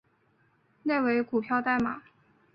[0.81, 2.01] 内为股票代码